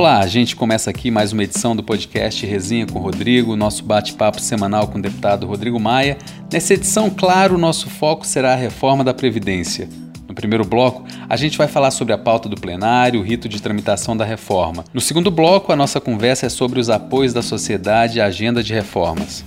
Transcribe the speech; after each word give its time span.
Olá, 0.00 0.20
a 0.20 0.26
gente 0.26 0.56
começa 0.56 0.88
aqui 0.88 1.10
mais 1.10 1.30
uma 1.30 1.44
edição 1.44 1.76
do 1.76 1.82
podcast 1.82 2.46
Resenha 2.46 2.86
com 2.86 2.98
Rodrigo, 2.98 3.54
nosso 3.54 3.84
bate-papo 3.84 4.40
semanal 4.40 4.88
com 4.88 4.98
o 4.98 5.02
deputado 5.02 5.46
Rodrigo 5.46 5.78
Maia. 5.78 6.16
Nessa 6.50 6.72
edição, 6.72 7.10
claro, 7.10 7.58
nosso 7.58 7.90
foco 7.90 8.26
será 8.26 8.54
a 8.54 8.56
reforma 8.56 9.04
da 9.04 9.12
Previdência. 9.12 9.90
No 10.26 10.34
primeiro 10.34 10.64
bloco, 10.64 11.04
a 11.28 11.36
gente 11.36 11.58
vai 11.58 11.68
falar 11.68 11.90
sobre 11.90 12.14
a 12.14 12.18
pauta 12.18 12.48
do 12.48 12.58
plenário, 12.58 13.20
o 13.20 13.22
rito 13.22 13.46
de 13.46 13.60
tramitação 13.60 14.16
da 14.16 14.24
reforma. 14.24 14.86
No 14.94 15.02
segundo 15.02 15.30
bloco, 15.30 15.70
a 15.70 15.76
nossa 15.76 16.00
conversa 16.00 16.46
é 16.46 16.48
sobre 16.48 16.80
os 16.80 16.88
apoios 16.88 17.34
da 17.34 17.42
sociedade 17.42 18.22
à 18.22 18.24
agenda 18.24 18.62
de 18.62 18.72
reformas. 18.72 19.44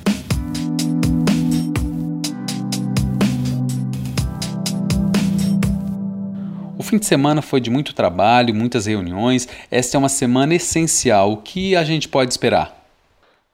Fim 6.94 7.00
de 7.00 7.08
semana 7.08 7.42
foi 7.42 7.60
de 7.60 7.72
muito 7.72 7.96
trabalho, 7.96 8.54
muitas 8.54 8.86
reuniões. 8.86 9.48
Esta 9.72 9.98
é 9.98 10.00
uma 10.00 10.10
semana 10.10 10.54
essencial. 10.54 11.32
O 11.32 11.38
que 11.38 11.76
a 11.76 11.84
gente 11.84 12.08
pode 12.08 12.32
esperar? 12.32 12.88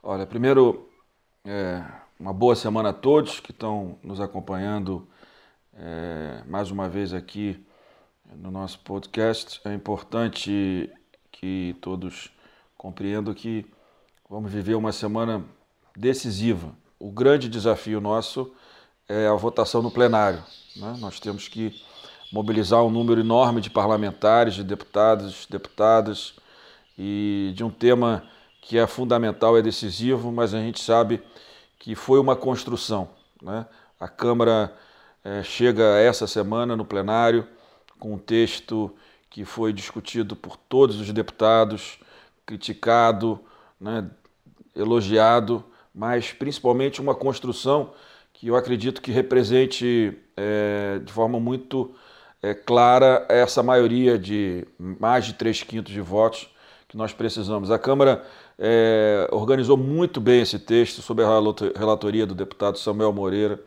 Olha, 0.03 0.25
primeiro, 0.25 0.89
é, 1.45 1.81
uma 2.19 2.33
boa 2.33 2.53
semana 2.53 2.89
a 2.89 2.93
todos 2.93 3.39
que 3.39 3.51
estão 3.51 3.97
nos 4.03 4.19
acompanhando 4.19 5.07
é, 5.73 6.43
mais 6.49 6.69
uma 6.69 6.89
vez 6.89 7.13
aqui 7.13 7.65
no 8.35 8.51
nosso 8.51 8.79
podcast. 8.79 9.61
É 9.63 9.73
importante 9.73 10.91
que 11.31 11.77
todos 11.79 12.29
compreendam 12.77 13.33
que 13.33 13.65
vamos 14.29 14.51
viver 14.51 14.75
uma 14.75 14.91
semana 14.91 15.45
decisiva. 15.95 16.75
O 16.99 17.09
grande 17.09 17.47
desafio 17.47 18.01
nosso 18.01 18.53
é 19.07 19.27
a 19.27 19.33
votação 19.33 19.81
no 19.81 19.89
plenário. 19.89 20.43
Né? 20.75 20.97
Nós 20.99 21.21
temos 21.21 21.47
que 21.47 21.81
mobilizar 22.31 22.83
um 22.83 22.89
número 22.89 23.21
enorme 23.21 23.61
de 23.61 23.69
parlamentares, 23.69 24.55
de 24.55 24.63
deputados, 24.63 25.47
deputadas, 25.49 26.35
e 26.97 27.51
de 27.55 27.63
um 27.63 27.69
tema 27.69 28.23
que 28.61 28.77
é 28.77 28.85
fundamental, 28.85 29.57
é 29.57 29.61
decisivo, 29.61 30.31
mas 30.31 30.53
a 30.53 30.59
gente 30.59 30.81
sabe 30.81 31.21
que 31.79 31.95
foi 31.95 32.19
uma 32.19 32.35
construção. 32.35 33.09
Né? 33.41 33.65
A 33.99 34.07
Câmara 34.07 34.75
é, 35.23 35.41
chega 35.43 35.97
essa 35.97 36.27
semana 36.27 36.75
no 36.75 36.85
plenário 36.85 37.47
com 37.97 38.13
um 38.13 38.17
texto 38.17 38.93
que 39.29 39.45
foi 39.45 39.71
discutido 39.71 40.35
por 40.35 40.57
todos 40.57 40.99
os 40.99 41.11
deputados, 41.11 41.99
criticado, 42.45 43.39
né, 43.79 44.09
elogiado, 44.75 45.63
mas 45.93 46.33
principalmente 46.33 46.99
uma 46.99 47.13
construção 47.13 47.93
que 48.33 48.47
eu 48.47 48.55
acredito 48.55 49.01
que 49.01 49.11
represente 49.11 50.17
é, 50.35 50.99
de 51.03 51.11
forma 51.11 51.39
muito 51.39 51.93
é, 52.41 52.53
clara 52.53 53.25
essa 53.29 53.61
maioria 53.61 54.17
de 54.17 54.65
mais 54.77 55.25
de 55.25 55.33
três 55.33 55.61
quintos 55.63 55.93
de 55.93 56.01
votos 56.01 56.49
que 56.87 56.97
nós 56.97 57.13
precisamos. 57.13 57.69
A 57.69 57.77
Câmara 57.77 58.25
é, 58.57 59.27
organizou 59.31 59.77
muito 59.77 60.19
bem 60.19 60.41
esse 60.41 60.57
texto 60.57 61.01
sob 61.01 61.23
a 61.23 61.27
relatoria 61.77 62.25
do 62.25 62.33
deputado 62.33 62.77
Samuel 62.77 63.13
Moreira. 63.13 63.59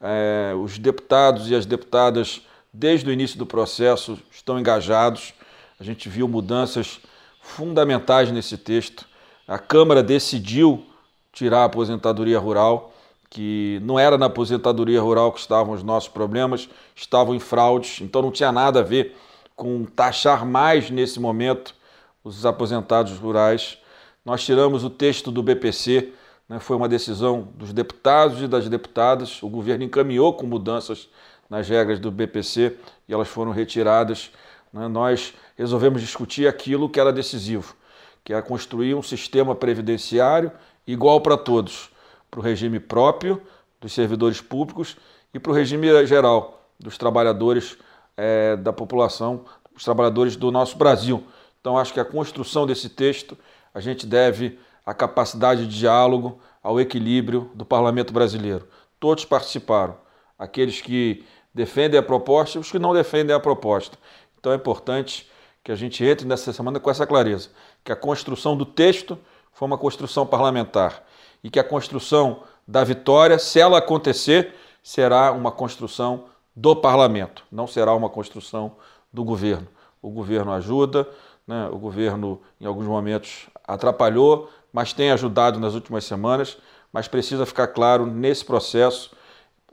É, 0.00 0.52
os 0.54 0.78
deputados 0.78 1.50
e 1.50 1.54
as 1.54 1.66
deputadas, 1.66 2.42
desde 2.72 3.08
o 3.08 3.12
início 3.12 3.38
do 3.38 3.46
processo, 3.46 4.18
estão 4.30 4.58
engajados. 4.58 5.34
A 5.78 5.84
gente 5.84 6.08
viu 6.08 6.26
mudanças 6.26 7.00
fundamentais 7.40 8.30
nesse 8.30 8.56
texto. 8.56 9.06
A 9.46 9.58
Câmara 9.58 10.02
decidiu 10.02 10.86
tirar 11.32 11.60
a 11.60 11.64
aposentadoria 11.64 12.38
rural 12.38 12.91
que 13.32 13.80
não 13.82 13.98
era 13.98 14.18
na 14.18 14.26
aposentadoria 14.26 15.00
rural 15.00 15.32
que 15.32 15.40
estavam 15.40 15.72
os 15.72 15.82
nossos 15.82 16.10
problemas, 16.10 16.68
estavam 16.94 17.34
em 17.34 17.40
fraudes, 17.40 18.02
então 18.02 18.20
não 18.20 18.30
tinha 18.30 18.52
nada 18.52 18.80
a 18.80 18.82
ver 18.82 19.16
com 19.56 19.86
taxar 19.86 20.44
mais 20.44 20.90
nesse 20.90 21.18
momento 21.18 21.74
os 22.22 22.44
aposentados 22.44 23.16
rurais. 23.16 23.78
Nós 24.22 24.44
tiramos 24.44 24.84
o 24.84 24.90
texto 24.90 25.30
do 25.30 25.42
BPC, 25.42 26.12
né, 26.46 26.58
foi 26.60 26.76
uma 26.76 26.86
decisão 26.86 27.48
dos 27.54 27.72
deputados 27.72 28.42
e 28.42 28.46
das 28.46 28.68
deputadas, 28.68 29.42
o 29.42 29.48
governo 29.48 29.82
encaminhou 29.82 30.34
com 30.34 30.46
mudanças 30.46 31.08
nas 31.48 31.66
regras 31.66 31.98
do 31.98 32.10
BPC 32.10 32.76
e 33.08 33.14
elas 33.14 33.28
foram 33.28 33.50
retiradas. 33.50 34.30
Né, 34.70 34.86
nós 34.88 35.32
resolvemos 35.56 36.02
discutir 36.02 36.46
aquilo 36.46 36.86
que 36.86 37.00
era 37.00 37.10
decisivo, 37.10 37.74
que 38.22 38.34
é 38.34 38.42
construir 38.42 38.94
um 38.94 39.02
sistema 39.02 39.54
previdenciário 39.54 40.52
igual 40.86 41.22
para 41.22 41.38
todos 41.38 41.91
para 42.32 42.40
o 42.40 42.42
regime 42.42 42.80
próprio 42.80 43.42
dos 43.78 43.92
servidores 43.92 44.40
públicos 44.40 44.96
e 45.34 45.38
para 45.38 45.52
o 45.52 45.54
regime 45.54 46.06
geral 46.06 46.66
dos 46.80 46.96
trabalhadores 46.96 47.76
é, 48.16 48.56
da 48.56 48.72
população, 48.72 49.44
os 49.76 49.84
trabalhadores 49.84 50.34
do 50.34 50.50
nosso 50.50 50.78
Brasil. 50.78 51.22
Então, 51.60 51.76
acho 51.76 51.92
que 51.92 52.00
a 52.00 52.04
construção 52.04 52.66
desse 52.66 52.88
texto 52.88 53.36
a 53.74 53.80
gente 53.80 54.06
deve 54.06 54.58
à 54.84 54.94
capacidade 54.94 55.66
de 55.66 55.78
diálogo, 55.78 56.40
ao 56.62 56.80
equilíbrio 56.80 57.50
do 57.54 57.66
parlamento 57.66 58.14
brasileiro. 58.14 58.66
Todos 58.98 59.26
participaram, 59.26 59.96
aqueles 60.38 60.80
que 60.80 61.24
defendem 61.52 62.00
a 62.00 62.02
proposta 62.02 62.56
e 62.56 62.60
os 62.60 62.70
que 62.70 62.78
não 62.78 62.94
defendem 62.94 63.36
a 63.36 63.40
proposta. 63.40 63.98
Então, 64.38 64.52
é 64.52 64.56
importante 64.56 65.30
que 65.62 65.70
a 65.70 65.74
gente 65.74 66.02
entre 66.02 66.26
nessa 66.26 66.50
semana 66.52 66.80
com 66.80 66.90
essa 66.90 67.06
clareza, 67.06 67.50
que 67.84 67.92
a 67.92 67.96
construção 67.96 68.56
do 68.56 68.64
texto 68.64 69.18
foi 69.52 69.66
uma 69.66 69.76
construção 69.76 70.26
parlamentar 70.26 71.04
e 71.42 71.50
que 71.50 71.58
a 71.58 71.64
construção 71.64 72.42
da 72.66 72.84
vitória, 72.84 73.38
se 73.38 73.58
ela 73.58 73.78
acontecer, 73.78 74.54
será 74.82 75.32
uma 75.32 75.50
construção 75.50 76.24
do 76.54 76.76
parlamento, 76.76 77.44
não 77.50 77.66
será 77.66 77.94
uma 77.94 78.08
construção 78.08 78.72
do 79.12 79.24
governo. 79.24 79.66
O 80.00 80.10
governo 80.10 80.52
ajuda, 80.52 81.08
né? 81.46 81.68
o 81.72 81.78
governo 81.78 82.40
em 82.60 82.66
alguns 82.66 82.86
momentos 82.86 83.46
atrapalhou, 83.66 84.50
mas 84.72 84.92
tem 84.92 85.10
ajudado 85.10 85.58
nas 85.58 85.74
últimas 85.74 86.04
semanas, 86.04 86.58
mas 86.92 87.08
precisa 87.08 87.46
ficar 87.46 87.68
claro 87.68 88.06
nesse 88.06 88.44
processo, 88.44 89.10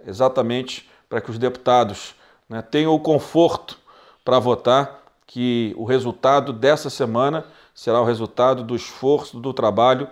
exatamente 0.06 0.90
para 1.08 1.20
que 1.20 1.32
os 1.32 1.38
deputados 1.38 2.16
né, 2.48 2.62
tenham 2.62 2.94
o 2.94 3.00
conforto 3.00 3.78
para 4.24 4.40
votar, 4.40 5.04
que 5.26 5.74
o 5.78 5.86
resultado 5.86 6.52
dessa 6.52 6.90
semana 6.90 7.46
será 7.74 8.02
o 8.02 8.06
resultado 8.06 8.64
do 8.64 8.76
esforço, 8.76 9.40
do 9.40 9.54
trabalho 9.54 10.08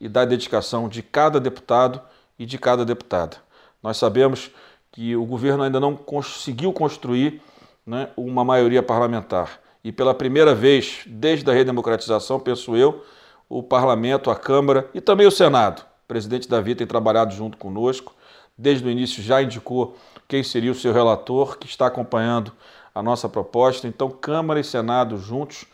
e 0.00 0.08
da 0.08 0.24
dedicação 0.24 0.88
de 0.88 1.02
cada 1.02 1.40
deputado 1.40 2.00
e 2.38 2.44
de 2.44 2.58
cada 2.58 2.84
deputada. 2.84 3.36
Nós 3.82 3.96
sabemos 3.96 4.50
que 4.92 5.14
o 5.16 5.24
governo 5.24 5.62
ainda 5.62 5.78
não 5.78 5.94
conseguiu 5.94 6.72
construir 6.72 7.42
né, 7.86 8.08
uma 8.16 8.44
maioria 8.44 8.82
parlamentar. 8.82 9.60
E 9.84 9.92
pela 9.92 10.14
primeira 10.14 10.54
vez, 10.54 11.02
desde 11.06 11.48
a 11.50 11.54
redemocratização, 11.54 12.40
penso 12.40 12.76
eu, 12.76 13.04
o 13.48 13.62
parlamento, 13.62 14.30
a 14.30 14.36
Câmara 14.36 14.90
e 14.92 15.00
também 15.00 15.26
o 15.26 15.30
Senado. 15.30 15.80
O 15.80 16.08
presidente 16.08 16.48
Davi 16.48 16.74
tem 16.74 16.86
trabalhado 16.86 17.34
junto 17.34 17.56
conosco. 17.56 18.14
Desde 18.58 18.86
o 18.86 18.90
início 18.90 19.22
já 19.22 19.42
indicou 19.42 19.96
quem 20.26 20.42
seria 20.42 20.72
o 20.72 20.74
seu 20.74 20.92
relator, 20.92 21.58
que 21.58 21.66
está 21.66 21.86
acompanhando 21.86 22.52
a 22.94 23.02
nossa 23.02 23.28
proposta. 23.28 23.86
Então, 23.86 24.10
Câmara 24.10 24.58
e 24.58 24.64
Senado 24.64 25.18
juntos 25.18 25.66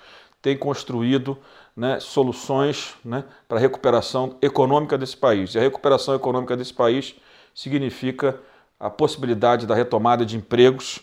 têm 0.43 0.57
construído 0.57 1.39
né, 1.77 1.99
soluções 2.01 2.95
né, 3.05 3.25
para 3.49 3.59
a 3.59 3.61
recuperação 3.61 4.37
econômica 4.43 4.99
desse 4.99 5.17
país. 5.17 5.55
E 5.55 5.59
a 5.59 5.63
recuperação 5.63 6.15
econômica 6.15 6.57
desse 6.57 6.75
país 6.75 7.15
significa 7.55 8.39
a 8.79 8.91
possibilidade 8.91 9.67
da 9.67 9.75
retomada 9.75 10.25
de 10.25 10.37
empregos, 10.37 11.01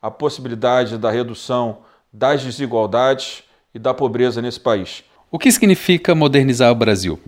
a 0.00 0.10
possibilidade 0.10 0.98
da 0.98 1.10
redução 1.10 1.78
das 2.12 2.44
desigualdades 2.44 3.42
e 3.74 3.78
da 3.78 3.92
pobreza 3.92 4.40
nesse 4.40 4.60
país. 4.60 5.02
O 5.30 5.38
que 5.38 5.50
significa 5.50 6.14
modernizar 6.14 6.70
o 6.70 6.74
Brasil? 6.74 7.18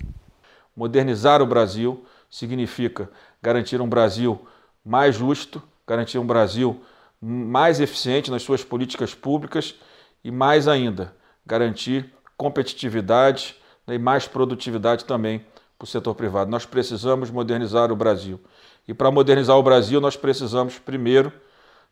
Modernizar 0.76 1.42
o 1.42 1.46
Brasil 1.46 2.04
significa 2.30 3.10
garantir 3.42 3.80
um 3.80 3.88
Brasil 3.88 4.38
mais 4.84 5.16
justo, 5.16 5.62
garantir 5.86 6.18
um 6.18 6.26
Brasil 6.26 6.80
mais 7.20 7.80
eficiente 7.80 8.30
nas 8.30 8.42
suas 8.42 8.62
políticas 8.62 9.14
públicas 9.14 9.74
e, 10.22 10.30
mais 10.30 10.68
ainda, 10.68 11.14
garantir 11.44 12.12
competitividade 12.36 13.56
né, 13.86 13.94
e 13.94 13.98
mais 13.98 14.26
produtividade 14.26 15.04
também 15.04 15.44
para 15.78 15.84
o 15.84 15.88
setor 15.88 16.14
privado. 16.14 16.50
Nós 16.50 16.66
precisamos 16.66 17.30
modernizar 17.30 17.92
o 17.92 17.96
Brasil. 17.96 18.40
E 18.88 18.94
para 18.94 19.10
modernizar 19.10 19.56
o 19.56 19.62
Brasil, 19.62 20.00
nós 20.00 20.16
precisamos, 20.16 20.78
primeiro, 20.78 21.32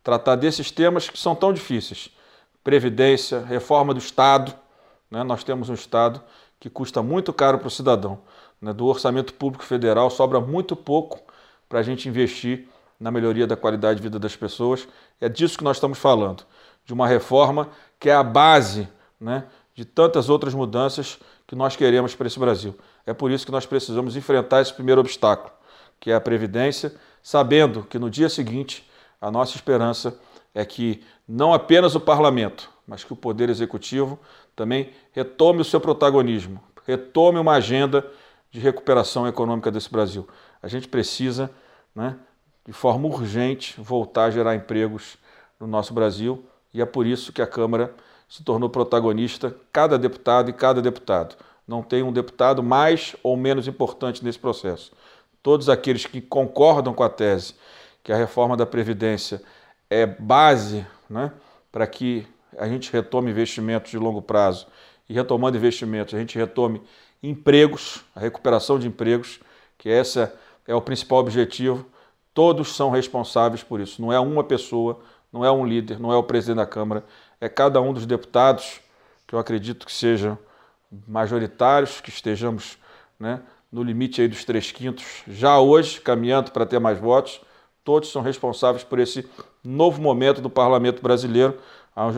tratar 0.03 0.37
desses 0.37 0.71
temas 0.71 1.09
que 1.09 1.19
são 1.19 1.35
tão 1.35 1.53
difíceis: 1.53 2.11
previdência, 2.63 3.41
reforma 3.41 3.93
do 3.93 3.99
Estado. 3.99 4.55
Né? 5.11 5.23
Nós 5.23 5.45
temos 5.45 5.69
um 5.69 5.75
Estado 5.75 6.23
que 6.61 6.71
custa 6.71 7.03
muito 7.03 7.33
caro 7.33 7.59
para 7.59 7.69
o 7.69 7.71
cidadão. 7.71 8.21
Né? 8.61 8.73
Do 8.73 8.87
orçamento 8.87 9.35
público 9.35 9.65
federal 9.65 10.11
sobra 10.11 10.41
muito 10.41 10.75
pouco 10.77 11.21
para 11.69 11.81
a 11.81 11.83
gente 11.83 12.09
investir 12.09 12.69
na 12.99 13.11
melhoria 13.11 13.47
da 13.47 13.57
qualidade 13.57 13.97
de 13.97 14.03
vida 14.03 14.19
das 14.19 14.37
pessoas. 14.37 14.87
É 15.21 15.29
disso 15.29 15.59
que 15.59 15.65
nós 15.65 15.77
estamos 15.77 15.99
falando, 15.99 16.45
de 16.85 16.93
uma 16.93 17.07
reforma 17.07 17.69
que 17.99 18.09
é 18.09 18.15
a 18.15 18.23
base 18.23 18.89
né, 19.21 19.45
de 19.75 19.85
tantas 19.85 20.29
outras 20.29 20.55
mudanças 20.55 21.19
que 21.47 21.57
nós 21.57 21.77
queremos 21.77 22.15
para 22.15 22.27
esse 22.27 22.39
Brasil. 22.39 22.75
É 23.05 23.13
por 23.13 23.31
isso 23.31 23.45
que 23.45 23.53
nós 23.53 23.67
precisamos 23.67 24.17
enfrentar 24.17 24.61
esse 24.61 24.73
primeiro 24.73 25.01
obstáculo, 25.01 25.53
que 25.99 26.11
é 26.11 26.15
a 26.15 26.21
Previdência, 26.21 26.95
sabendo 27.23 27.83
que 27.83 27.99
no 27.99 28.09
dia 28.09 28.29
seguinte 28.29 28.89
a 29.21 29.31
nossa 29.31 29.57
esperança 29.57 30.19
é 30.55 30.65
que 30.65 31.03
não 31.27 31.53
apenas 31.53 31.95
o 31.95 32.01
parlamento, 32.01 32.71
mas 32.87 33.03
que 33.03 33.13
o 33.13 33.17
Poder 33.17 33.51
Executivo 33.51 34.19
também 34.55 34.91
retome 35.13 35.61
o 35.61 35.65
seu 35.65 35.81
protagonismo, 35.81 36.63
retome 36.87 37.39
uma 37.39 37.55
agenda 37.55 38.07
de 38.51 38.61
recuperação 38.61 39.27
econômica 39.27 39.71
desse 39.71 39.91
Brasil. 39.91 40.29
A 40.63 40.69
gente 40.69 40.87
precisa, 40.87 41.51
né, 41.95 42.17
de 42.65 42.73
forma 42.73 43.09
urgente, 43.09 43.75
voltar 43.79 44.27
a 44.27 44.31
gerar 44.31 44.55
empregos 44.55 45.17
no 45.59 45.67
nosso 45.67 45.93
Brasil 45.93 46.45
e 46.73 46.81
é 46.81 46.87
por 46.87 47.07
isso 47.07 47.33
que 47.33 47.43
a 47.43 47.47
Câmara 47.47 47.95
se 48.35 48.43
tornou 48.43 48.69
protagonista, 48.69 49.57
cada 49.73 49.97
deputado 49.97 50.51
e 50.51 50.53
cada 50.53 50.83
deputado. 50.83 51.37
Não 51.69 51.85
tem 51.85 52.03
um 52.03 52.13
deputado 52.13 52.65
mais 52.65 53.15
ou 53.23 53.37
menos 53.37 53.69
importante 53.69 54.25
nesse 54.25 54.41
processo. 54.41 54.91
Todos 55.41 55.69
aqueles 55.69 56.05
que 56.05 56.21
concordam 56.21 56.93
com 56.93 57.05
a 57.05 57.09
tese 57.09 57.55
que 58.03 58.13
a 58.13 58.17
reforma 58.17 58.57
da 58.57 58.67
Previdência 58.67 59.41
é 59.89 60.05
base 60.05 60.85
né, 61.09 61.31
para 61.71 61.87
que 61.87 62.27
a 62.59 62.67
gente 62.67 62.93
retome 62.93 63.31
investimentos 63.31 63.93
de 63.93 63.99
longo 63.99 64.21
prazo 64.21 64.67
e 65.09 65.15
retomando 65.15 65.57
investimentos, 65.57 66.13
a 66.13 66.19
gente 66.19 66.37
retome 66.37 66.83
empregos, 67.23 68.05
a 68.17 68.21
recuperação 68.21 68.81
de 68.81 68.89
empregos, 68.89 69.39
que 69.79 69.89
esse 69.89 70.29
é 70.67 70.75
o 70.75 70.83
principal 70.83 71.21
objetivo. 71.21 71.87
Todos 72.35 72.75
são 72.75 72.91
responsáveis 72.91 73.63
por 73.63 73.81
isso. 73.81 74.03
Não 74.03 74.13
é 74.13 74.19
uma 74.19 74.43
pessoa, 74.43 74.99
não 75.33 75.45
é 75.45 75.53
um 75.53 75.65
líder, 75.65 76.01
não 76.01 76.13
é 76.13 76.17
o 76.17 76.23
presidente 76.25 76.57
da 76.57 76.67
Câmara, 76.67 77.05
é 77.41 77.49
cada 77.49 77.81
um 77.81 77.93
dos 77.93 78.07
deputados, 78.07 78.81
que 79.27 79.35
eu 79.35 79.39
acredito 79.39 79.87
que 79.87 79.93
sejam 79.93 80.39
majoritários, 81.07 82.01
que 82.01 82.11
estejamos 82.11 82.79
né, 83.19 83.41
no 83.71 83.83
limite 83.83 84.21
aí 84.21 84.29
dos 84.29 84.45
três 84.45 84.71
quintos, 84.71 85.23
já 85.27 85.59
hoje, 85.59 86.01
caminhando 86.01 86.51
para 86.53 86.65
ter 86.65 86.79
mais 86.79 86.99
votos. 86.99 87.41
Todos 87.83 88.11
são 88.11 88.23
responsáveis 88.23 88.85
por 88.85 88.99
esse 88.99 89.29
novo 89.63 90.01
momento 90.01 90.41
do 90.41 90.49
parlamento 90.49 91.03
brasileiro, 91.03 91.59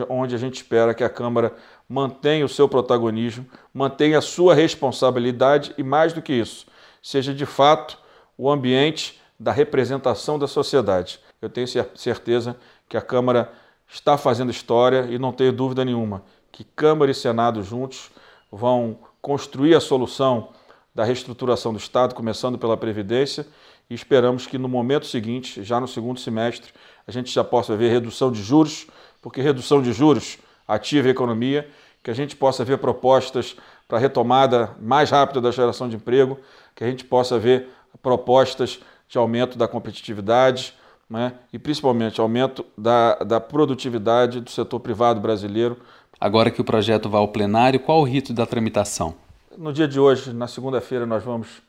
onde 0.09 0.33
a 0.33 0.37
gente 0.37 0.55
espera 0.55 0.93
que 0.93 1.03
a 1.03 1.09
Câmara 1.09 1.55
mantenha 1.87 2.45
o 2.45 2.49
seu 2.49 2.67
protagonismo, 2.67 3.45
mantenha 3.73 4.17
a 4.17 4.21
sua 4.21 4.53
responsabilidade 4.53 5.73
e, 5.77 5.83
mais 5.83 6.13
do 6.13 6.21
que 6.21 6.33
isso, 6.33 6.65
seja 7.01 7.33
de 7.33 7.45
fato 7.45 7.97
o 8.37 8.49
ambiente 8.49 9.19
da 9.39 9.51
representação 9.51 10.37
da 10.37 10.47
sociedade. 10.47 11.19
Eu 11.41 11.49
tenho 11.49 11.67
certeza 11.95 12.57
que 12.89 12.97
a 12.97 13.01
Câmara 13.01 13.51
está 13.87 14.17
fazendo 14.17 14.51
história 14.51 15.07
e 15.09 15.17
não 15.17 15.31
tenho 15.31 15.53
dúvida 15.53 15.85
nenhuma 15.85 16.23
que 16.57 16.63
Câmara 16.63 17.11
e 17.11 17.13
Senado 17.13 17.61
juntos 17.61 18.09
vão 18.51 18.97
construir 19.21 19.75
a 19.75 19.79
solução 19.79 20.49
da 20.93 21.03
reestruturação 21.03 21.71
do 21.71 21.77
Estado, 21.77 22.15
começando 22.15 22.57
pela 22.57 22.75
Previdência, 22.75 23.45
e 23.87 23.93
esperamos 23.93 24.47
que 24.47 24.57
no 24.57 24.67
momento 24.67 25.05
seguinte, 25.05 25.61
já 25.63 25.79
no 25.79 25.87
segundo 25.87 26.19
semestre, 26.19 26.71
a 27.05 27.11
gente 27.11 27.31
já 27.31 27.43
possa 27.43 27.75
ver 27.75 27.91
redução 27.91 28.31
de 28.31 28.41
juros, 28.41 28.87
porque 29.21 29.39
redução 29.39 29.83
de 29.83 29.93
juros 29.93 30.39
ativa 30.67 31.07
a 31.07 31.11
economia, 31.11 31.69
que 32.03 32.09
a 32.09 32.13
gente 32.15 32.35
possa 32.35 32.65
ver 32.65 32.79
propostas 32.79 33.55
para 33.87 33.99
retomada 33.99 34.75
mais 34.81 35.11
rápida 35.11 35.39
da 35.39 35.51
geração 35.51 35.87
de 35.87 35.95
emprego, 35.95 36.39
que 36.75 36.83
a 36.83 36.87
gente 36.87 37.05
possa 37.05 37.37
ver 37.37 37.69
propostas 38.01 38.79
de 39.07 39.17
aumento 39.19 39.59
da 39.59 39.67
competitividade 39.67 40.73
né, 41.09 41.33
e 41.53 41.59
principalmente 41.59 42.19
aumento 42.19 42.65
da, 42.77 43.15
da 43.15 43.39
produtividade 43.39 44.41
do 44.41 44.49
setor 44.49 44.79
privado 44.79 45.19
brasileiro. 45.19 45.77
Agora 46.19 46.51
que 46.51 46.59
o 46.59 46.63
projeto 46.63 47.09
vai 47.09 47.21
ao 47.21 47.27
plenário, 47.27 47.79
qual 47.79 48.01
o 48.01 48.03
rito 48.03 48.33
da 48.33 48.45
tramitação? 48.45 49.15
No 49.57 49.71
dia 49.71 49.87
de 49.87 49.99
hoje, 49.99 50.33
na 50.33 50.47
segunda-feira, 50.47 51.05
nós 51.05 51.23
vamos 51.23 51.61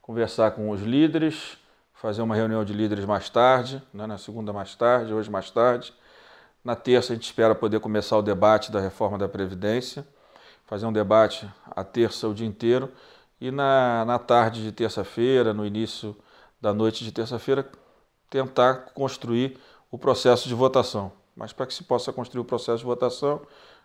conversar 0.00 0.52
com 0.52 0.70
os 0.70 0.82
líderes, 0.82 1.58
fazer 1.92 2.22
uma 2.22 2.34
reunião 2.34 2.64
de 2.64 2.72
líderes 2.72 3.04
mais 3.04 3.28
tarde, 3.28 3.82
né, 3.92 4.06
na 4.06 4.18
segunda 4.18 4.52
mais 4.52 4.74
tarde, 4.74 5.12
hoje 5.12 5.30
mais 5.30 5.50
tarde. 5.50 5.92
Na 6.64 6.74
terça 6.74 7.12
a 7.12 7.16
gente 7.16 7.24
espera 7.24 7.54
poder 7.54 7.80
começar 7.80 8.16
o 8.16 8.22
debate 8.22 8.72
da 8.72 8.80
reforma 8.80 9.18
da 9.18 9.28
Previdência, 9.28 10.06
fazer 10.66 10.86
um 10.86 10.92
debate 10.92 11.48
a 11.70 11.84
terça 11.84 12.28
o 12.28 12.34
dia 12.34 12.46
inteiro 12.46 12.90
e 13.40 13.50
na, 13.50 14.04
na 14.04 14.18
tarde 14.18 14.62
de 14.62 14.72
terça-feira, 14.72 15.54
no 15.54 15.64
início 15.64 16.16
da 16.60 16.74
noite 16.74 17.04
de 17.04 17.12
terça-feira, 17.12 17.68
tentar 18.30 18.92
construir 18.94 19.58
o 19.90 19.98
processo 19.98 20.48
de 20.48 20.54
votação. 20.54 21.12
Mas 21.36 21.52
para 21.52 21.66
que 21.66 21.74
se 21.74 21.84
possa 21.84 22.12
construir 22.12 22.40
o 22.40 22.44
processo 22.44 22.78
de 22.78 22.84
votação, 22.84 23.40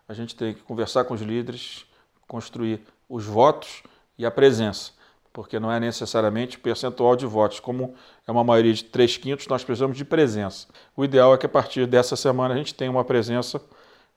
a 0.07 0.13
gente 0.13 0.35
tem 0.35 0.53
que 0.53 0.61
conversar 0.61 1.05
com 1.05 1.13
os 1.13 1.21
líderes, 1.21 1.85
construir 2.27 2.81
os 3.07 3.25
votos 3.25 3.83
e 4.17 4.25
a 4.25 4.31
presença 4.31 4.91
porque 5.33 5.59
não 5.59 5.71
é 5.71 5.79
necessariamente 5.79 6.59
percentual 6.59 7.15
de 7.15 7.25
votos. 7.25 7.59
Como 7.59 7.95
é 8.25 8.31
uma 8.31 8.43
maioria 8.43 8.71
de 8.71 8.83
3 8.83 9.17
quintos, 9.17 9.47
nós 9.47 9.63
precisamos 9.63 9.97
de 9.97 10.05
presença. 10.05 10.67
O 10.95 11.03
ideal 11.03 11.33
é 11.33 11.37
que 11.37 11.47
a 11.47 11.49
partir 11.49 11.87
dessa 11.87 12.15
semana 12.15 12.53
a 12.53 12.57
gente 12.57 12.75
tenha 12.75 12.91
uma 12.91 13.03
presença 13.03 13.59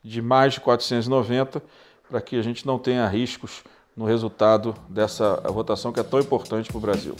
de 0.04 0.20
mais 0.20 0.52
de 0.52 0.60
490, 0.60 1.62
para 2.08 2.20
que 2.20 2.36
a 2.36 2.42
gente 2.42 2.66
não 2.66 2.78
tenha 2.78 3.08
riscos 3.08 3.64
no 3.96 4.04
resultado 4.04 4.76
dessa 4.88 5.36
votação 5.50 5.90
que 5.90 5.98
é 5.98 6.02
tão 6.02 6.20
importante 6.20 6.68
para 6.68 6.76
o 6.76 6.80
Brasil. 6.80 7.16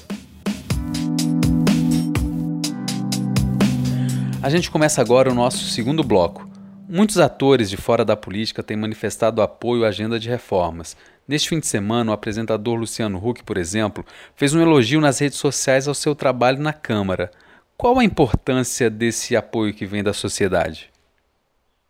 A 4.46 4.48
gente 4.48 4.70
começa 4.70 5.00
agora 5.00 5.28
o 5.28 5.34
nosso 5.34 5.64
segundo 5.64 6.04
bloco. 6.04 6.48
Muitos 6.88 7.18
atores 7.18 7.68
de 7.68 7.76
fora 7.76 8.04
da 8.04 8.16
política 8.16 8.62
têm 8.62 8.76
manifestado 8.76 9.42
apoio 9.42 9.84
à 9.84 9.88
agenda 9.88 10.20
de 10.20 10.28
reformas. 10.28 10.96
Neste 11.26 11.48
fim 11.48 11.58
de 11.58 11.66
semana, 11.66 12.12
o 12.12 12.14
apresentador 12.14 12.76
Luciano 12.76 13.18
Huck, 13.18 13.42
por 13.42 13.56
exemplo, 13.56 14.06
fez 14.36 14.54
um 14.54 14.62
elogio 14.62 15.00
nas 15.00 15.18
redes 15.18 15.36
sociais 15.36 15.88
ao 15.88 15.94
seu 15.94 16.14
trabalho 16.14 16.60
na 16.60 16.72
Câmara. 16.72 17.32
Qual 17.76 17.98
a 17.98 18.04
importância 18.04 18.88
desse 18.88 19.34
apoio 19.34 19.74
que 19.74 19.84
vem 19.84 20.04
da 20.04 20.12
sociedade? 20.12 20.92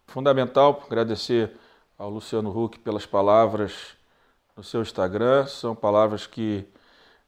Fundamental 0.06 0.82
agradecer 0.86 1.50
ao 1.98 2.08
Luciano 2.08 2.48
Huck 2.58 2.78
pelas 2.78 3.04
palavras 3.04 3.74
no 4.56 4.64
seu 4.64 4.80
Instagram. 4.80 5.46
São 5.46 5.74
palavras 5.74 6.26
que 6.26 6.64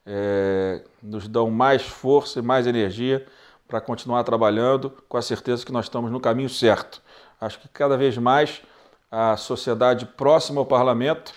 é, 0.06 0.82
nos 1.02 1.28
dão 1.28 1.50
mais 1.50 1.82
força 1.82 2.38
e 2.38 2.42
mais 2.42 2.66
energia 2.66 3.26
para 3.69 3.81
continuar 3.82 4.25
trabalhando, 4.25 4.91
com 5.09 5.19
a 5.19 5.23
certeza 5.23 5.65
que 5.65 5.70
nós 5.70 5.85
estamos 5.85 6.11
no 6.11 6.19
caminho 6.19 6.49
certo. 6.49 7.03
Acho 7.38 7.61
que 7.61 7.69
cada 7.69 7.97
vez 7.97 8.17
mais 8.17 8.62
a 9.11 9.37
sociedade 9.37 10.06
próxima 10.06 10.61
ao 10.61 10.67
parlamento 10.67 11.32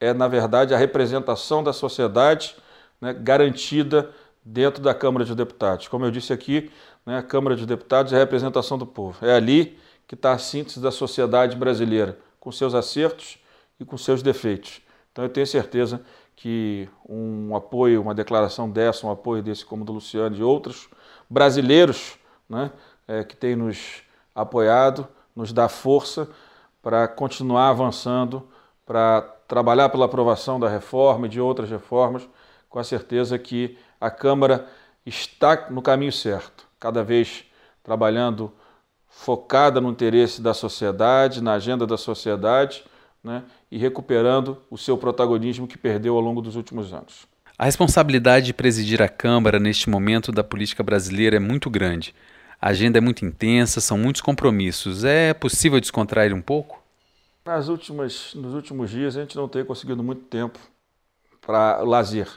é, 0.00 0.12
na 0.12 0.28
verdade, 0.28 0.74
a 0.74 0.76
representação 0.76 1.62
da 1.62 1.72
sociedade 1.72 2.54
né, 3.00 3.14
garantida 3.14 4.10
dentro 4.44 4.82
da 4.82 4.92
Câmara 4.92 5.24
de 5.24 5.34
Deputados. 5.34 5.88
Como 5.88 6.04
eu 6.04 6.10
disse 6.10 6.32
aqui, 6.32 6.70
né, 7.04 7.18
a 7.18 7.22
Câmara 7.22 7.56
de 7.56 7.64
Deputados 7.64 8.12
é 8.12 8.16
a 8.16 8.18
representação 8.18 8.76
do 8.76 8.86
povo. 8.86 9.24
É 9.24 9.34
ali 9.34 9.78
que 10.06 10.14
está 10.14 10.32
a 10.32 10.38
síntese 10.38 10.80
da 10.80 10.90
sociedade 10.90 11.56
brasileira, 11.56 12.18
com 12.38 12.52
seus 12.52 12.74
acertos 12.74 13.38
e 13.80 13.84
com 13.84 13.96
seus 13.96 14.22
defeitos. 14.22 14.80
Então 15.12 15.24
eu 15.24 15.28
tenho 15.28 15.46
certeza 15.46 16.02
que 16.34 16.88
um 17.08 17.56
apoio, 17.56 18.02
uma 18.02 18.14
declaração 18.14 18.68
dessa, 18.68 19.06
um 19.06 19.10
apoio 19.10 19.42
desse 19.42 19.64
como 19.64 19.84
do 19.84 19.92
Luciano 19.92 20.34
e 20.34 20.38
de 20.38 20.42
outros 20.42 20.88
brasileiros 21.28 22.18
né, 22.48 22.70
é, 23.06 23.24
que 23.24 23.36
têm 23.36 23.56
nos 23.56 24.02
apoiado, 24.34 25.06
nos 25.34 25.52
dá 25.52 25.68
força 25.68 26.28
para 26.82 27.08
continuar 27.08 27.68
avançando, 27.68 28.48
para 28.84 29.22
trabalhar 29.48 29.88
pela 29.88 30.06
aprovação 30.06 30.58
da 30.58 30.68
reforma 30.68 31.26
e 31.26 31.30
de 31.30 31.40
outras 31.40 31.70
reformas, 31.70 32.28
com 32.68 32.78
a 32.78 32.84
certeza 32.84 33.38
que 33.38 33.78
a 34.00 34.10
Câmara 34.10 34.66
está 35.04 35.68
no 35.70 35.82
caminho 35.82 36.12
certo, 36.12 36.66
cada 36.78 37.02
vez 37.02 37.44
trabalhando 37.82 38.52
focada 39.08 39.80
no 39.80 39.90
interesse 39.90 40.42
da 40.42 40.52
sociedade, 40.52 41.42
na 41.42 41.54
agenda 41.54 41.86
da 41.86 41.96
sociedade, 41.96 42.84
né, 43.22 43.44
e 43.70 43.78
recuperando 43.78 44.58
o 44.70 44.76
seu 44.76 44.98
protagonismo 44.98 45.66
que 45.66 45.78
perdeu 45.78 46.14
ao 46.14 46.20
longo 46.20 46.42
dos 46.42 46.54
últimos 46.54 46.92
anos. 46.92 47.26
A 47.58 47.64
responsabilidade 47.64 48.46
de 48.46 48.52
presidir 48.52 49.00
a 49.00 49.08
Câmara 49.08 49.58
neste 49.58 49.88
momento 49.88 50.30
da 50.30 50.44
política 50.44 50.82
brasileira 50.82 51.36
é 51.36 51.40
muito 51.40 51.70
grande. 51.70 52.14
A 52.60 52.68
agenda 52.68 52.98
é 52.98 53.00
muito 53.00 53.24
intensa, 53.24 53.80
são 53.80 53.96
muitos 53.96 54.20
compromissos. 54.20 55.04
É 55.04 55.32
possível 55.32 55.80
descontrair 55.80 56.34
um 56.34 56.42
pouco? 56.42 56.82
Nas 57.46 57.68
últimas, 57.68 58.34
nos 58.34 58.52
últimos 58.52 58.90
dias 58.90 59.16
a 59.16 59.22
gente 59.22 59.36
não 59.36 59.48
tem 59.48 59.64
conseguido 59.64 60.02
muito 60.02 60.20
tempo 60.24 60.58
para 61.40 61.78
lazer. 61.78 62.28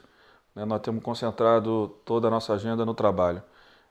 Né? 0.55 0.63
Nós 0.63 0.79
temos 0.79 1.03
concentrado 1.03 1.93
toda 2.05 2.29
a 2.29 2.31
nossa 2.31 2.53
agenda 2.53 2.85
no 2.85 2.93
trabalho. 2.93 3.43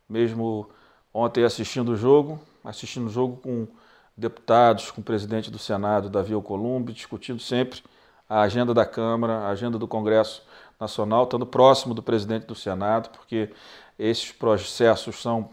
Mesmo 0.08 0.70
ontem 1.12 1.44
assistindo 1.44 1.90
o 1.90 1.96
jogo, 1.96 2.40
assistindo 2.64 3.06
o 3.06 3.10
jogo 3.10 3.36
com 3.36 3.68
deputados, 4.16 4.90
com 4.90 5.02
o 5.02 5.04
presidente 5.04 5.50
do 5.50 5.58
Senado, 5.58 6.08
Davi 6.08 6.32
Alcolumbre, 6.32 6.94
discutindo 6.94 7.40
sempre 7.42 7.82
a 8.26 8.40
agenda 8.40 8.72
da 8.72 8.86
Câmara, 8.86 9.40
a 9.40 9.48
agenda 9.50 9.78
do 9.78 9.86
Congresso 9.86 10.42
Nacional, 10.80 11.24
estando 11.24 11.46
próximo 11.46 11.94
do 11.94 12.02
presidente 12.02 12.46
do 12.46 12.54
Senado, 12.54 13.10
porque 13.10 13.50
esses 13.98 14.32
processos 14.32 15.20
são 15.20 15.50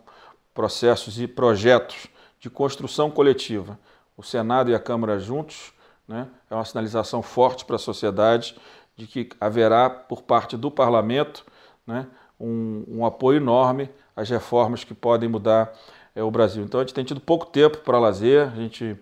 processos 0.53 1.19
e 1.19 1.27
projetos 1.27 2.07
de 2.39 2.49
construção 2.49 3.09
coletiva 3.09 3.79
o 4.17 4.23
Senado 4.23 4.71
e 4.71 4.75
a 4.75 4.79
Câmara 4.79 5.19
juntos, 5.19 5.73
né, 6.07 6.27
é 6.49 6.55
uma 6.55 6.65
sinalização 6.65 7.21
forte 7.21 7.65
para 7.65 7.75
a 7.75 7.79
sociedade 7.79 8.55
de 8.95 9.07
que 9.07 9.29
haverá, 9.41 9.89
por 9.89 10.21
parte 10.21 10.55
do 10.55 10.71
parlamento, 10.71 11.45
né, 11.85 12.07
um, 12.39 12.83
um, 12.87 13.05
apoio 13.05 13.37
enorme 13.37 13.89
às 14.15 14.29
reformas 14.29 14.83
que 14.83 14.93
podem 14.93 15.27
mudar 15.27 15.73
é, 16.15 16.23
o 16.23 16.31
Brasil. 16.31 16.63
Então 16.63 16.79
a 16.79 16.83
gente 16.83 16.93
tem 16.93 17.03
tido 17.03 17.19
pouco 17.19 17.45
tempo 17.47 17.79
para 17.79 17.99
lazer, 17.99 18.47
a 18.47 18.55
gente 18.55 18.97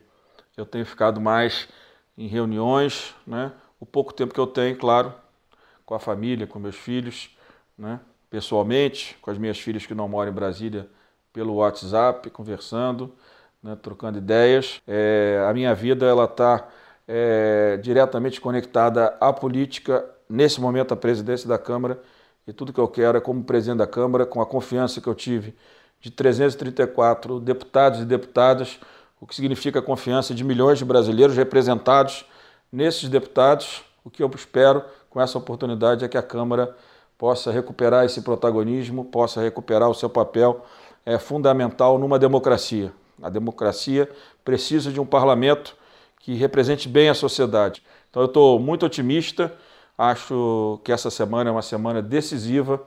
eu 0.56 0.66
tenho 0.66 0.86
ficado 0.86 1.20
mais 1.20 1.68
em 2.16 2.28
reuniões, 2.28 3.16
né? 3.26 3.52
O 3.80 3.88
pouco 3.88 4.14
tempo 4.14 4.34
que 4.34 4.40
eu 4.40 4.46
tenho, 4.46 4.78
claro, 4.78 5.12
com 5.86 5.96
a 5.96 6.00
família, 6.00 6.48
com 6.48 6.60
meus 6.60 6.76
filhos, 6.76 7.36
né? 7.78 8.00
pessoalmente, 8.30 9.18
com 9.22 9.30
as 9.30 9.38
minhas 9.38 9.60
filhas 9.60 9.86
que 9.86 9.94
não 9.94 10.08
moram 10.08 10.32
em 10.32 10.36
Brasília, 10.36 10.90
pelo 11.32 11.56
WhatsApp, 11.56 12.30
conversando, 12.30 13.14
né? 13.62 13.78
trocando 13.82 14.18
ideias. 14.18 14.82
É, 14.88 15.46
a 15.48 15.54
minha 15.54 15.74
vida 15.74 16.06
ela 16.06 16.26
está 16.26 16.68
é, 17.08 17.78
diretamente 17.78 18.40
conectada 18.40 19.16
à 19.20 19.32
política, 19.34 20.06
nesse 20.30 20.60
momento 20.60 20.94
à 20.94 20.98
presidência 20.98 21.48
da 21.48 21.58
Câmara, 21.58 22.02
e 22.48 22.54
tudo 22.54 22.74
que 22.74 22.80
eu 22.80 22.88
quero 22.88 23.18
é, 23.18 23.22
como 23.22 23.44
presidente 23.44 23.78
da 23.78 23.88
Câmara, 23.88 24.26
com 24.26 24.42
a 24.42 24.46
confiança 24.46 25.00
que 25.00 25.08
eu 25.08 25.16
tive 25.16 25.56
de 26.00 26.12
334 26.12 27.40
deputados 27.40 28.02
e 28.02 28.06
deputadas, 28.06 28.78
o 29.22 29.26
que 29.26 29.34
significa 29.34 29.80
a 29.80 29.82
confiança 29.82 30.36
de 30.36 30.44
milhões 30.44 30.78
de 30.78 30.84
brasileiros 30.84 31.36
representados 31.36 32.26
nesses 32.70 33.08
deputados. 33.08 33.82
O 34.04 34.10
que 34.10 34.22
eu 34.22 34.30
espero 34.36 34.84
com 35.14 35.22
essa 35.22 35.38
oportunidade 35.38 36.04
é 36.04 36.08
que 36.08 36.18
a 36.18 36.24
Câmara 36.24 36.76
possa 37.20 37.52
recuperar 37.52 38.04
esse 38.04 38.24
protagonismo, 38.24 39.06
possa 39.06 39.40
recuperar 39.40 39.88
o 39.88 39.94
seu 39.94 40.10
papel 40.10 40.66
é 41.06 41.20
fundamental 41.20 42.00
numa 42.00 42.18
democracia. 42.18 42.92
A 43.22 43.30
democracia 43.30 44.10
precisa 44.44 44.92
de 44.92 45.00
um 45.00 45.06
parlamento 45.06 45.78
que 46.20 46.34
represente 46.34 46.90
bem 46.90 47.10
a 47.10 47.14
sociedade. 47.14 47.84
Então 48.10 48.24
eu 48.24 48.26
estou 48.26 48.58
muito 48.58 48.88
otimista, 48.88 49.54
acho 49.96 50.80
que 50.84 50.92
essa 50.92 51.12
semana 51.12 51.52
é 51.52 51.54
uma 51.54 51.62
semana 51.62 52.02
decisiva 52.02 52.82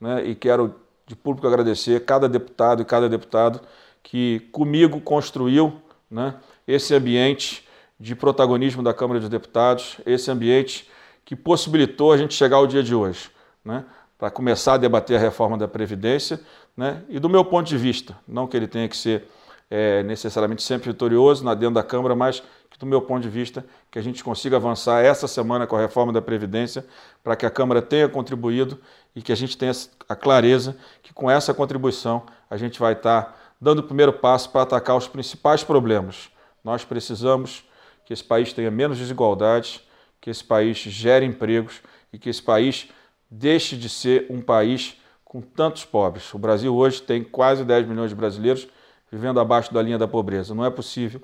né, 0.00 0.26
e 0.26 0.34
quero 0.34 0.74
de 1.06 1.14
público 1.14 1.46
agradecer 1.46 2.04
cada 2.04 2.28
deputado 2.28 2.82
e 2.82 2.84
cada 2.84 3.08
deputado 3.08 3.60
que 4.02 4.40
comigo 4.50 5.00
construiu 5.00 5.80
né, 6.10 6.34
esse 6.66 6.92
ambiente 6.92 7.64
de 8.00 8.16
protagonismo 8.16 8.82
da 8.82 8.92
Câmara 8.92 9.20
dos 9.20 9.28
Deputados, 9.28 9.98
esse 10.04 10.28
ambiente 10.28 10.88
que 11.28 11.36
possibilitou 11.36 12.10
a 12.10 12.16
gente 12.16 12.32
chegar 12.32 12.56
ao 12.56 12.66
dia 12.66 12.82
de 12.82 12.94
hoje, 12.94 13.30
né, 13.62 13.84
para 14.16 14.30
começar 14.30 14.72
a 14.72 14.76
debater 14.78 15.18
a 15.18 15.20
reforma 15.20 15.58
da 15.58 15.68
Previdência, 15.68 16.40
né, 16.74 17.02
e 17.06 17.18
do 17.18 17.28
meu 17.28 17.44
ponto 17.44 17.68
de 17.68 17.76
vista, 17.76 18.16
não 18.26 18.46
que 18.46 18.56
ele 18.56 18.66
tenha 18.66 18.88
que 18.88 18.96
ser 18.96 19.28
é, 19.70 20.02
necessariamente 20.04 20.62
sempre 20.62 20.90
vitorioso 20.90 21.44
na 21.44 21.52
dentro 21.52 21.74
da 21.74 21.82
Câmara, 21.82 22.16
mas 22.16 22.42
que 22.70 22.78
do 22.78 22.86
meu 22.86 23.02
ponto 23.02 23.20
de 23.20 23.28
vista 23.28 23.62
que 23.90 23.98
a 23.98 24.02
gente 24.02 24.24
consiga 24.24 24.56
avançar 24.56 25.04
essa 25.04 25.28
semana 25.28 25.66
com 25.66 25.76
a 25.76 25.80
reforma 25.80 26.14
da 26.14 26.22
Previdência 26.22 26.86
para 27.22 27.36
que 27.36 27.44
a 27.44 27.50
Câmara 27.50 27.82
tenha 27.82 28.08
contribuído 28.08 28.78
e 29.14 29.20
que 29.20 29.30
a 29.30 29.36
gente 29.36 29.54
tenha 29.58 29.72
a 30.08 30.16
clareza 30.16 30.78
que 31.02 31.12
com 31.12 31.30
essa 31.30 31.52
contribuição 31.52 32.22
a 32.48 32.56
gente 32.56 32.80
vai 32.80 32.94
estar 32.94 33.38
dando 33.60 33.80
o 33.80 33.82
primeiro 33.82 34.14
passo 34.14 34.48
para 34.48 34.62
atacar 34.62 34.96
os 34.96 35.06
principais 35.06 35.62
problemas. 35.62 36.30
Nós 36.64 36.86
precisamos 36.86 37.64
que 38.06 38.14
esse 38.14 38.24
país 38.24 38.50
tenha 38.54 38.70
menos 38.70 38.96
desigualdades, 38.96 39.86
que 40.20 40.30
esse 40.30 40.44
país 40.44 40.78
gere 40.78 41.24
empregos 41.24 41.80
e 42.12 42.18
que 42.18 42.28
esse 42.28 42.42
país 42.42 42.88
deixe 43.30 43.76
de 43.76 43.88
ser 43.88 44.26
um 44.30 44.40
país 44.40 44.96
com 45.24 45.40
tantos 45.40 45.84
pobres. 45.84 46.32
O 46.32 46.38
Brasil 46.38 46.74
hoje 46.74 47.02
tem 47.02 47.22
quase 47.22 47.64
10 47.64 47.86
milhões 47.86 48.10
de 48.10 48.16
brasileiros 48.16 48.66
vivendo 49.10 49.40
abaixo 49.40 49.72
da 49.72 49.82
linha 49.82 49.98
da 49.98 50.08
pobreza. 50.08 50.54
Não 50.54 50.64
é 50.64 50.70
possível 50.70 51.20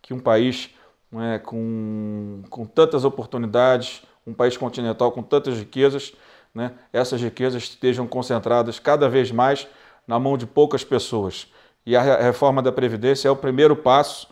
que 0.00 0.14
um 0.14 0.20
país 0.20 0.70
é, 1.12 1.38
com, 1.38 2.42
com 2.50 2.64
tantas 2.64 3.04
oportunidades, 3.04 4.02
um 4.26 4.34
país 4.34 4.56
continental 4.56 5.10
com 5.10 5.22
tantas 5.22 5.58
riquezas, 5.58 6.12
né, 6.54 6.72
essas 6.92 7.20
riquezas 7.20 7.62
estejam 7.64 8.06
concentradas 8.06 8.78
cada 8.78 9.08
vez 9.08 9.30
mais 9.30 9.66
na 10.06 10.18
mão 10.18 10.36
de 10.36 10.46
poucas 10.46 10.84
pessoas. 10.84 11.52
E 11.84 11.96
a 11.96 12.02
reforma 12.02 12.62
da 12.62 12.70
Previdência 12.70 13.28
é 13.28 13.30
o 13.30 13.36
primeiro 13.36 13.74
passo 13.74 14.28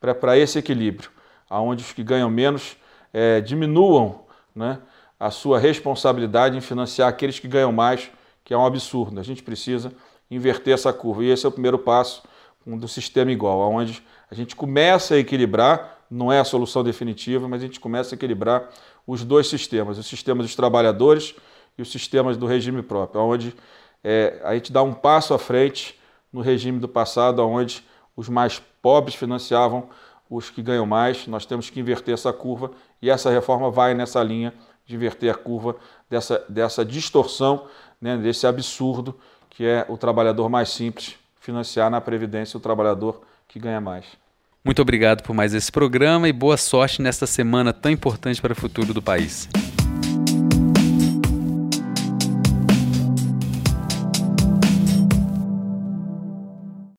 para 0.00 0.38
esse 0.38 0.58
equilíbrio, 0.58 1.10
onde 1.50 1.82
os 1.82 1.92
que 1.92 2.02
ganham 2.02 2.30
menos 2.30 2.76
é, 3.12 3.40
diminuam 3.40 4.22
né, 4.54 4.78
a 5.18 5.30
sua 5.30 5.58
responsabilidade 5.58 6.56
em 6.56 6.60
financiar 6.60 7.08
aqueles 7.08 7.38
que 7.38 7.48
ganham 7.48 7.72
mais, 7.72 8.10
que 8.44 8.54
é 8.54 8.56
um 8.56 8.64
absurdo. 8.64 9.20
A 9.20 9.22
gente 9.22 9.42
precisa 9.42 9.92
inverter 10.30 10.74
essa 10.74 10.92
curva. 10.92 11.24
E 11.24 11.30
esse 11.30 11.44
é 11.44 11.48
o 11.48 11.52
primeiro 11.52 11.78
passo 11.78 12.22
do 12.66 12.86
sistema 12.86 13.32
igual, 13.32 13.58
onde 13.72 14.02
a 14.30 14.34
gente 14.34 14.54
começa 14.54 15.14
a 15.14 15.18
equilibrar, 15.18 15.98
não 16.10 16.30
é 16.30 16.38
a 16.38 16.44
solução 16.44 16.84
definitiva, 16.84 17.48
mas 17.48 17.62
a 17.62 17.66
gente 17.66 17.80
começa 17.80 18.14
a 18.14 18.16
equilibrar 18.16 18.68
os 19.06 19.24
dois 19.24 19.48
sistemas, 19.48 19.98
o 19.98 20.02
sistema 20.02 20.42
dos 20.42 20.54
trabalhadores 20.54 21.34
e 21.76 21.82
os 21.82 21.90
sistemas 21.90 22.36
do 22.36 22.46
regime 22.46 22.82
próprio, 22.82 23.22
onde 23.22 23.54
é, 24.04 24.40
a 24.44 24.54
gente 24.54 24.72
dá 24.72 24.82
um 24.82 24.92
passo 24.92 25.34
à 25.34 25.38
frente 25.38 25.98
no 26.32 26.40
regime 26.40 26.78
do 26.78 26.88
passado, 26.88 27.40
onde 27.46 27.84
os 28.16 28.28
mais 28.28 28.60
pobres 28.82 29.14
financiavam 29.14 29.88
os 30.30 30.48
que 30.48 30.62
ganham 30.62 30.86
mais. 30.86 31.26
Nós 31.26 31.44
temos 31.44 31.68
que 31.68 31.80
inverter 31.80 32.14
essa 32.14 32.32
curva 32.32 32.70
e 33.02 33.10
essa 33.10 33.30
reforma 33.30 33.70
vai 33.70 33.92
nessa 33.92 34.22
linha 34.22 34.54
de 34.86 34.94
inverter 34.94 35.30
a 35.30 35.34
curva 35.34 35.76
dessa, 36.08 36.44
dessa 36.48 36.84
distorção, 36.84 37.66
né, 38.00 38.16
desse 38.16 38.46
absurdo 38.46 39.18
que 39.50 39.66
é 39.66 39.84
o 39.88 39.98
trabalhador 39.98 40.48
mais 40.48 40.70
simples 40.70 41.16
financiar 41.40 41.90
na 41.90 42.00
Previdência 42.00 42.56
o 42.56 42.60
trabalhador 42.60 43.20
que 43.48 43.58
ganha 43.58 43.80
mais. 43.80 44.06
Muito 44.64 44.80
obrigado 44.80 45.22
por 45.22 45.34
mais 45.34 45.52
esse 45.52 45.72
programa 45.72 46.28
e 46.28 46.32
boa 46.32 46.56
sorte 46.56 47.02
nesta 47.02 47.26
semana 47.26 47.72
tão 47.72 47.90
importante 47.90 48.40
para 48.40 48.52
o 48.52 48.56
futuro 48.56 48.94
do 48.94 49.02
país. 49.02 49.48